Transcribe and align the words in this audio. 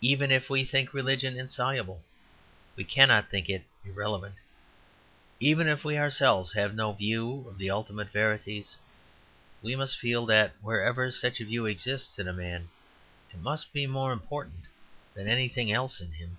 Even 0.00 0.32
if 0.32 0.50
we 0.50 0.64
think 0.64 0.92
religion 0.92 1.36
insoluble, 1.38 2.02
we 2.74 2.82
cannot 2.82 3.30
think 3.30 3.48
it 3.48 3.62
irrelevant. 3.84 4.34
Even 5.38 5.68
if 5.68 5.84
we 5.84 5.96
ourselves 5.96 6.54
have 6.54 6.74
no 6.74 6.90
view 6.92 7.46
of 7.48 7.56
the 7.56 7.70
ultimate 7.70 8.10
verities, 8.10 8.74
we 9.62 9.76
must 9.76 9.96
feel 9.96 10.26
that 10.26 10.56
wherever 10.60 11.12
such 11.12 11.40
a 11.40 11.44
view 11.44 11.66
exists 11.66 12.18
in 12.18 12.26
a 12.26 12.32
man 12.32 12.68
it 13.30 13.38
must 13.38 13.72
be 13.72 13.86
more 13.86 14.12
important 14.12 14.64
than 15.14 15.28
anything 15.28 15.70
else 15.70 16.00
in 16.00 16.10
him. 16.14 16.36